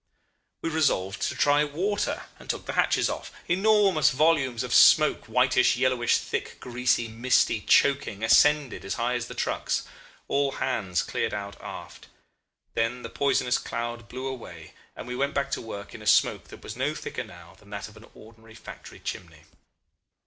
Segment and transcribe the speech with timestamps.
[0.63, 3.31] "We resolved to try water, and took the hatches off.
[3.47, 9.35] Enormous volumes of smoke, whitish, yellowish, thick, greasy, misty, choking, ascended as high as the
[9.35, 9.83] trucks.
[10.27, 12.07] All hands cleared out aft.
[12.73, 16.45] Then the poisonous cloud blew away, and we went back to work in a smoke
[16.45, 19.43] that was no thicker now than that of an ordinary factory chimney.